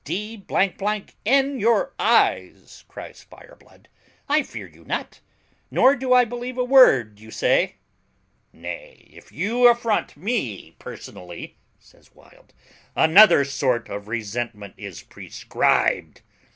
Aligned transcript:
"D 0.03 0.43
n 1.27 1.59
your 1.59 1.93
eyes!" 1.99 2.85
cries 2.87 3.21
Fireblood; 3.23 3.85
"I 4.27 4.41
fear 4.41 4.65
you 4.65 4.83
not, 4.83 5.19
nor 5.69 5.95
do 5.95 6.11
I 6.11 6.25
believe 6.25 6.57
a 6.57 6.63
word 6.63 7.19
you 7.19 7.29
say." 7.29 7.75
"Nay, 8.51 9.07
if 9.13 9.31
you 9.31 9.67
affront 9.67 10.17
me 10.17 10.71
personally," 10.79 11.55
says 11.77 12.15
Wild, 12.15 12.51
"another 12.95 13.45
sort 13.45 13.89
of 13.89 14.07
resentment 14.07 14.73
is 14.75 15.03
prescribed." 15.03 16.21